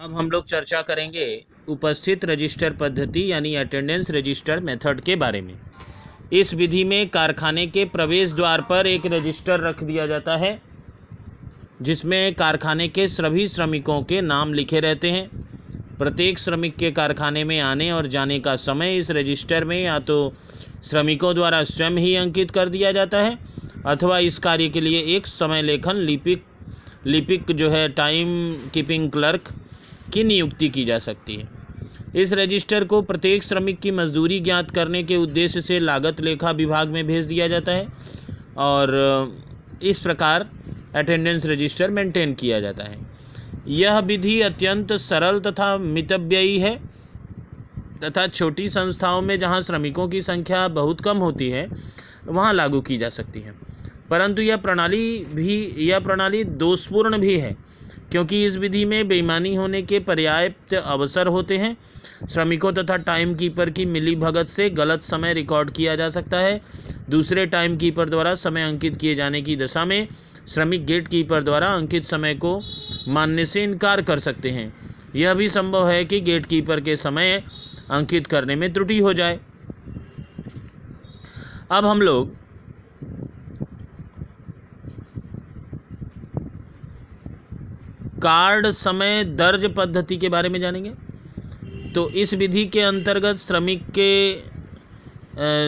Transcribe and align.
अब 0.00 0.14
हम 0.16 0.30
लोग 0.30 0.44
चर्चा 0.46 0.80
करेंगे 0.82 1.24
उपस्थित 1.68 2.24
रजिस्टर 2.24 2.72
पद्धति 2.72 3.24
यानी 3.32 3.54
अटेंडेंस 3.54 4.10
रजिस्टर 4.10 4.60
मेथड 4.60 5.00
के 5.00 5.16
बारे 5.16 5.40
में। 5.40 5.54
इस 6.32 6.52
विधि 6.54 6.84
में 6.84 7.08
कारखाने 7.08 7.66
के 7.66 7.84
प्रवेश 7.86 8.32
द्वार 8.32 8.60
पर 8.70 8.86
एक 8.86 9.06
रजिस्टर 9.06 9.60
रख 9.60 9.82
दिया 9.84 10.06
जाता 10.06 10.36
है, 10.36 10.60
जिसमें 11.82 12.34
कारखाने 12.34 12.88
के 12.88 13.06
सभी 13.08 13.46
श्रमिकों 13.48 14.00
के 14.02 14.20
नाम 14.22 14.54
लिखे 14.54 14.80
रहते 14.80 15.10
हैं। 15.10 15.28
प्रत्येक 15.98 16.38
श्रमिक 16.38 16.76
के 16.76 16.90
कारखाने 16.92 17.44
में 17.44 17.58
आने 17.60 17.92
और 17.92 18.06
जाने 18.06 18.38
का 18.38 18.56
समय 18.58 18.96
इस 18.98 19.10
रजिस्टर 19.10 19.64
में 19.64 19.80
या 19.82 19.98
तो 20.00 20.32
श्रमिकों 20.84 21.34
द्वारा 21.34 21.62
स्वयं 21.66 21.98
ही 21.98 22.14
अंकित 22.16 22.50
कर 22.50 22.68
दिया 22.68 22.92
जाता 22.92 23.18
है, 23.18 23.38
अथवा 23.86 24.18
इस 24.20 24.38
कार्य 24.40 24.68
के 24.68 24.80
लिए 24.80 25.04
एक 25.16 25.26
समय 25.28 25.62
लेखन 25.62 25.96
लिपिक 26.02 26.44
लिपिक 27.06 27.50
जो 27.52 27.70
है 27.70 27.88
टाइम 27.88 28.28
कीपिंग 28.70 29.10
क्लर्क 29.10 29.56
की 30.10 30.24
नियुक्ति 30.24 30.68
की 30.68 30.84
जा 30.84 30.98
सकती 30.98 31.36
है। 31.36 31.48
इस 32.16 32.32
रजिस्टर 32.32 32.84
को 32.84 33.02
प्रत्येक 33.02 33.42
श्रमिक 33.42 33.80
की 33.80 33.90
मजदूरी 33.90 34.40
ज्ञात 34.40 34.70
करने 34.70 35.02
के 35.02 35.16
उद्देश्य 35.16 35.60
से 35.60 35.78
लागत 35.78 36.20
लेखा 36.20 36.50
विभाग 36.50 36.88
में 36.88 37.06
भेज 37.06 37.26
दिया 37.26 37.48
जाता 37.48 37.72
है 37.72 37.86
और 38.56 38.96
इस 39.82 40.00
प्रकार 40.00 40.48
अटेंडेंस 40.94 41.46
रजिस्टर 41.46 41.90
मेंटेन 41.90 42.34
किया 42.34 42.60
जाता 42.60 42.84
है। 42.84 42.98
यह 43.68 43.98
विधि 43.98 44.40
अत्यंत 44.40 44.92
सरल 44.92 45.40
तथा 45.40 45.76
मितव्ययी 45.78 46.58
है 46.58 46.78
तथा 48.04 48.26
छोटी 48.26 48.68
संस्थाओं 48.68 49.22
में 49.22 49.38
जहाँ 49.38 49.62
श्रमिकों 49.62 50.08
की 50.08 50.20
संख्या 50.20 50.68
बहुत 50.68 51.00
कम 51.00 51.16
होती 51.16 51.50
है, 51.50 51.68
वहाँ 52.26 52.52
लागू 52.52 52.80
की 52.80 52.98
जा 52.98 53.08
सकती 53.08 53.40
है। 53.40 53.54
परंतु 54.10 54.42
यह 54.42 54.56
प्रणाली 54.56 55.24
भी, 55.34 55.74
यह 55.78 55.98
प्रणाली 56.00 56.44
दोषपूर्ण 56.44 57.18
भी 57.18 57.38
है। 57.38 57.56
क्योंकि 58.12 58.44
इस 58.46 58.56
विधि 58.56 58.84
में 58.84 59.08
बेईमानी 59.08 59.54
होने 59.54 59.82
के 59.82 59.98
पर्याप्त 59.98 60.74
अवसर 60.74 61.26
होते 61.26 61.58
हैं। 61.58 61.76
श्रमिकों 62.28 62.72
तथा 62.72 62.96
टाइम 62.96 63.34
कीपर 63.34 63.70
की 63.70 63.84
मिली 63.86 64.14
भगत 64.16 64.46
से 64.46 64.68
गलत 64.70 65.02
समय 65.02 65.34
रिकॉर्ड 65.34 65.70
किया 65.70 65.96
जा 65.96 66.08
सकता 66.08 66.38
है। 66.38 66.60
दूसरे 67.10 67.46
टाइम 67.46 67.76
कीपर 67.76 68.08
द्वारा 68.08 68.34
समय 68.34 68.62
अंकित 68.62 68.96
किए 68.96 69.14
जाने 69.14 69.42
की 69.42 69.56
दशा 69.56 69.84
में 69.84 70.08
श्रमिक 70.48 70.86
गेट 70.86 71.08
कीपर 71.08 71.42
द्वारा 71.42 71.68
अंकित 71.68 72.06
समय 72.06 72.34
को 72.34 72.60
मानने 73.08 73.46
से 73.46 73.62
इनकार 73.64 74.02
कर 74.02 74.18
सकते 74.18 74.50
हैं। 74.50 74.72
यह 75.16 75.34
भी 75.34 75.48
संभव 75.48 75.88
है 75.88 76.04
कि 76.04 76.20
गेट 76.20 76.46
कीपर 76.46 76.80
के 76.80 76.96
समय 76.96 77.42
अंकित 77.90 78.26
करने 78.26 78.56
में 78.56 78.72
त्रुटि 78.72 78.98
हो 78.98 79.12
जाए। 79.12 79.40
अब 81.70 81.86
हम 81.86 82.02
लोग 82.02 82.36
कार्ड 88.22 88.70
समय 88.72 89.24
दर्ज 89.36 89.64
पद्धति 89.76 90.16
के 90.16 90.28
बारे 90.28 90.48
में 90.48 90.60
जानेंगे। 90.60 90.92
तो 91.92 92.08
इस 92.12 92.34
विधि 92.34 92.64
के 92.66 92.80
अंतर्गत 92.82 93.36
श्रमिक 93.38 93.84
के 93.98 94.10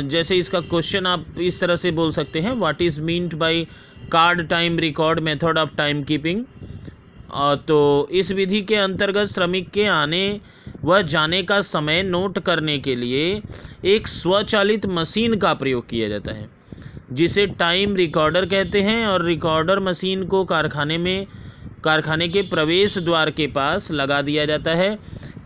जैसे 0.09 0.37
इसका 0.37 0.61
क्वेश्चन 0.61 1.07
आप 1.07 1.39
इस 1.41 1.61
तरह 1.61 1.77
से 1.77 1.91
बोल 1.91 2.11
सकते 2.13 2.41
हैं 2.41 2.53
what 2.53 2.83
is 2.83 3.01
meant 3.01 3.35
by 3.35 3.65
card 4.13 4.47
time 4.49 4.79
record 4.79 5.21
method 5.21 5.59
of 5.59 5.75
time 5.77 6.03
keeping 6.03 6.45
तो 7.69 8.09
इस 8.13 8.31
विधि 8.33 8.61
के 8.63 8.77
अंतर्गत 8.77 9.29
श्रमिक 9.29 9.71
के 9.71 9.87
आने 9.87 10.41
व 10.85 11.01
जाने 11.05 11.43
का 11.43 11.61
समय 11.63 12.03
नोट 12.03 12.39
करने 12.39 12.79
के 12.79 12.95
लिए 12.97 13.41
एक 13.87 14.09
स्वचालित 14.09 14.87
मशीन 14.89 15.37
का 15.37 15.53
प्रयोग 15.55 15.89
किया 15.89 16.09
जाता 16.09 16.33
है, 16.33 16.49
जिसे 17.13 17.47
टाइम 17.59 17.95
रिकॉर्डर 17.97 18.47
कहते 18.47 18.83
हैं 18.83 19.07
और 19.07 19.25
रिकॉर्डर 19.25 19.81
मशीन 19.81 20.25
को 20.25 20.45
कारखाने 20.45 20.99
में 20.99 21.27
कारखाने 21.85 22.29
के 22.29 22.43
प्रवेश 22.43 22.97
द्वार 22.99 23.31
के 23.31 23.47
पास 23.47 23.91
लगा 23.91 24.21
दिया 24.23 24.45
जाता 24.47 24.75
है। 24.75 24.95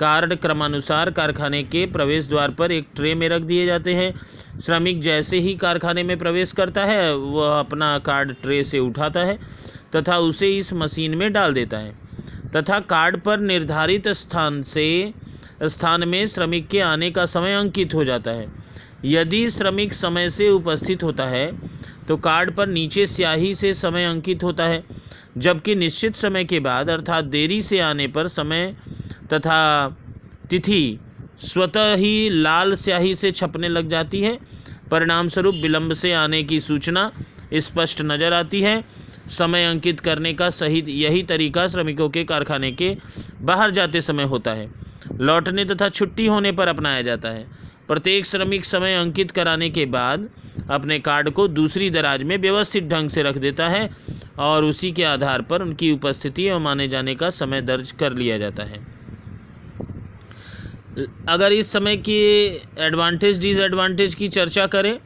कार्ड 0.00 0.34
क्रमानुसार 0.34 1.10
कारखाने 1.10 1.62
के 1.62 1.84
प्रवेश 1.86 2.28
द्वार 2.28 2.50
पर 2.50 2.72
एक 2.72 2.88
ट्रे 2.96 3.14
में 3.14 3.28
रख 3.28 3.42
दिए 3.42 3.66
जाते 3.66 3.94
हैं। 3.94 4.60
श्रमिक 4.60 5.00
जैसे 5.00 5.38
ही 5.38 5.54
कारखाने 5.54 6.02
में 6.02 6.18
प्रवेश 6.18 6.52
करता 6.52 6.84
है, 6.84 7.14
वह 7.16 7.58
अपना 7.58 7.98
कार्ड 7.98 8.34
ट्रे 8.42 8.62
से 8.64 8.78
उठाता 8.78 9.20
है 9.20 9.38
तथा 9.96 10.19
उसे 10.19 10.50
इस 10.58 10.72
मशीन 10.72 11.14
में 11.14 11.32
डाल 11.32 11.54
देता 11.54 11.78
है 11.78 11.94
तथा 12.56 12.78
कार्ड 12.80 13.20
पर 13.20 13.41
निर्धारित 13.41 14.08
स्थान 14.08 14.62
से, 14.62 15.12
स्थान 15.62 16.08
में 16.08 16.26
श्रमिक 16.26 16.69
के 16.69 16.80
आने 16.80 17.10
का 17.10 17.26
समय 17.26 17.54
अंकित 17.54 17.94
हो 17.94 18.04
जाता 18.04 18.30
है। 18.30 18.46
यदि 19.06 19.49
श्रमिक 19.50 19.93
समय 19.94 20.31
से 20.31 20.49
उपस्थित 20.50 21.03
होता 21.03 21.25
है 21.27 21.50
तो 22.09 22.17
कार्ड 22.19 22.55
पर 22.56 22.67
नीचे 22.69 23.06
स्याही 23.06 23.55
से 23.55 23.72
समय 23.75 24.05
अंकित 24.05 24.43
होता 24.43 24.65
है, 24.65 24.83
जबकि 25.37 25.75
निश्चित 25.75 26.17
समय 26.17 26.44
के 26.44 26.61
बाद, 26.61 26.91
अर्थात 26.91 27.25
देरी 27.27 27.61
से 27.62 27.78
आने 27.81 28.06
पर 28.09 28.28
समय 28.28 28.75
तथा 29.33 29.89
तिथि 30.50 30.99
स्वतः 31.43 31.94
ही 31.94 32.28
लाल 32.31 32.75
स्याही 32.75 33.15
से 33.15 33.33
छपने 33.33 33.69
लग 33.69 33.91
जाती 33.91 34.21
है। 34.22 34.39
परिणामस्वरूप 34.91 35.55
विलंब 35.55 35.93
से 35.94 36.12
आने 36.15 36.43
की 36.43 36.61
सूचना 36.61 37.11
स्पष्ट 37.55 38.03
नज़र 38.03 38.33
आती 38.33 38.61
है। 38.61 38.83
समय 39.31 39.65
अंकित 39.65 40.00
करने 40.00 40.33
का 40.34 40.50
सही 40.53 40.84
यही 40.94 41.23
तरीका 41.25 41.67
श्रमिकों 41.69 42.09
के 42.09 42.25
कारखाने 42.25 42.71
के 42.73 42.97
बाहर 43.43 43.71
जाते 43.71 44.00
समय 44.03 44.25
होता 44.25 44.53
है। 44.53 44.69
लौटने 45.12 45.65
तथा 45.65 45.88
छुट्टी 45.91 46.27
होने 46.27 46.53
पर 46.53 46.69
अपनाया 46.69 47.03
जाता 47.03 47.28
है। 47.28 47.47
प्रत्येक 47.88 48.26
श्रमिक 48.26 48.64
समय 48.64 48.94
अंकित 48.94 49.30
कराने 49.30 49.69
के 49.70 49.84
बाद 49.86 50.28
अपने 50.70 50.98
कार्ड 50.98 51.30
को 51.30 51.47
दूसरी 51.48 51.91
दराज 51.91 52.22
में 52.22 52.36
व्यवस्थित 52.38 52.84
ढंग 52.84 53.10
से 53.10 53.22
रख 53.22 53.36
देता 53.38 53.69
है 53.69 53.88
और 54.38 54.64
उसी 54.64 54.91
के 54.92 55.04
आधार 55.04 55.42
पर 55.42 55.62
उनकी 55.62 55.91
उपस्थिति 55.92 56.48
और 56.50 56.60
माने 56.60 56.88
जाने 56.88 57.14
का 57.14 57.30
समय 57.30 57.62
दर्ज 57.62 57.92
कर 57.92 58.12
लिया 58.12 58.38
जाता 58.38 58.64
है। 58.64 58.84
अगर 61.28 61.52
इस 61.52 61.72
समय 61.72 61.96
की 61.98 62.19
एडवांटेज 62.78 63.41
डिसएडवांटेज 63.41 64.14
की 64.14 64.28
चर्चा 64.28 64.66
करें 64.66 64.98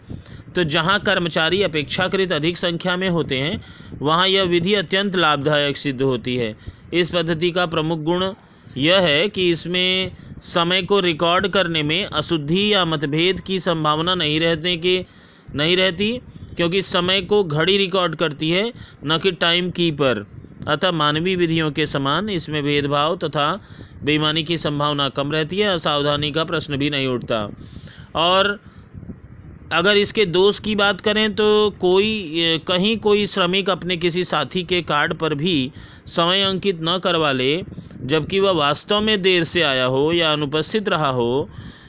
तो 0.56 0.64
जहाँ 0.64 0.98
कर्मचारी 1.00 1.62
अपेक्षाकृत 1.62 2.32
अधिक 2.32 2.58
संख्या 2.58 2.96
में 2.96 3.08
होते 3.08 3.38
हैं, 3.38 3.64
वहाँ 3.98 4.26
यह 4.28 4.42
विधि 4.42 4.74
अत्यंत 4.74 5.16
लाभदायक 5.16 5.76
सिद्ध 5.76 6.00
होती 6.02 6.36
है। 6.36 6.56
इस 6.92 7.10
पद्धति 7.10 7.50
का 7.50 7.66
प्रमुख 7.66 7.98
गुण 8.00 8.32
यह 8.76 9.00
है 9.00 9.28
कि 9.28 9.50
इसमें 9.50 10.16
समय 10.44 10.82
को 10.82 11.00
रिकॉर्ड 11.00 11.48
करने 11.48 11.82
में 11.82 12.04
अशुद्धि 12.04 12.72
या 12.72 12.84
मतभेद 12.84 13.40
की 13.40 13.58
संभावना 13.60 14.14
नहीं 14.14 14.38
रहने 14.40 14.76
के, 14.76 15.04
नहीं 15.54 15.76
रहती, 15.76 16.10
क्योंकि 16.56 16.82
समय 16.82 17.20
को 17.22 17.42
घड़ी 17.44 17.76
रिकॉर्ड 17.76 18.14
करती 18.16 18.50
है, 18.50 18.72
न 19.04 19.18
कि 19.18 19.32
टाइम 19.32 19.70
कीपर 19.70 20.24
अतः 20.68 20.90
मानवीय 20.92 21.36
विधियों 21.36 21.70
के 21.70 21.86
समान 21.86 22.28
इसमें 22.28 22.62
भेदभाव 22.62 23.16
तथा 23.16 23.52
बेईमानी 24.04 24.42
की 24.42 24.58
संभावना 24.58 25.08
कम 25.08 25.32
रहती 25.32 25.58
है, 25.58 25.68
असावधानी 25.68 26.30
का 26.32 26.44
प्रश्न 26.44 26.76
भी 26.76 26.90
नहीं 26.90 27.06
उठता। 27.08 27.48
और 28.16 28.58
अगर 29.72 29.96
इसके 29.96 30.24
दोष 30.26 30.58
की 30.60 30.74
बात 30.74 31.00
करें 31.00 31.34
तो 31.34 31.48
कोई 31.80 32.58
कहीं 32.68 32.96
कोई 32.98 33.26
श्रमिक 33.26 33.68
अपने 33.70 33.96
किसी 33.96 34.24
साथी 34.24 34.62
के 34.62 34.80
कार्ड 34.82 35.14
पर 35.14 35.34
भी 35.34 35.72
समय 36.08 36.42
अंकित 36.42 36.78
न 36.82 36.98
करवा 36.98 37.30
ले 37.32 37.54
जबकि 38.02 38.40
वह 38.40 38.52
वास्तव 38.54 39.00
में 39.00 39.20
देर 39.22 39.44
से 39.44 39.62
आया 39.62 39.84
हो 39.86 40.12
या 40.12 40.32
अनुपस्थित 40.32 40.88
रहा 40.88 41.08
हो, 41.10 41.48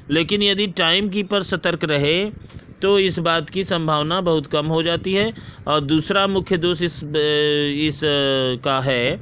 लेकिन 0.10 0.42
यदि 0.44 0.68
टाइम 0.78 1.10
कीपर 1.10 1.44
सतर्क 1.44 1.84
रहे 1.86 2.24
तो 2.82 2.98
इस 3.00 3.18
बात 3.20 3.50
की 3.50 3.64
संभावना 3.64 4.20
बहुत 4.22 4.48
कम 4.48 4.66
हो 4.68 4.82
जाती 4.84 5.14
है। 5.14 5.34
और 5.68 5.80
दूसरा 5.82 6.26
मुख्य 6.28 6.58
दोष 6.58 6.82
इस 6.82 7.04
इस, 7.04 8.00
का 8.64 8.80
है 8.82 9.18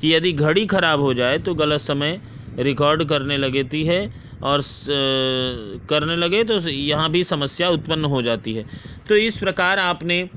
कि 0.00 0.14
यदि 0.14 0.32
घड़ी 0.32 0.66
खराब 0.66 1.00
हो 1.00 1.12
जाए 1.14 1.38
तो 1.38 1.54
गलत 1.54 1.80
समय 1.80 2.20
रिकॉर्ड 2.58 3.04
करने 3.08 3.36
लगती 3.36 3.84
है 3.84 4.00
और 4.42 4.62
करने 5.88 6.16
लगे 6.16 6.42
तो 6.44 6.58
यहाँ 6.60 7.10
भी 7.10 7.22
समस्या 7.24 7.68
उत्पन्न 7.70 8.04
हो 8.04 8.22
जाती 8.22 8.54
है। 8.54 8.64
तो 9.08 9.16
इस 9.16 9.38
प्रकार 9.38 9.78
आपने 9.78 10.28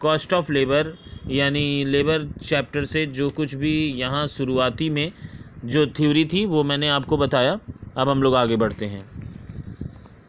कॉस्ट 0.00 0.32
ऑफ़ 0.32 0.52
लेबर 0.52 0.96
यानी 1.30 1.84
लेबर 1.84 2.28
चैप्टर 2.48 2.84
से 2.84 3.06
जो 3.06 3.30
कुछ 3.30 3.54
भी 3.54 3.74
यहाँ 3.92 4.26
शुरुआती 4.26 4.90
में 4.90 5.12
जो 5.64 5.86
थ्योरी 5.86 6.24
थी 6.24 6.44
वो 6.46 6.62
मैंने 6.64 6.88
आपको 6.88 7.16
बताया। 7.16 7.58
अब 7.96 8.08
हम 8.08 8.22
लोग 8.22 8.34
आगे 8.34 8.56
बढ़ते 8.56 8.86
हैं। 8.86 9.15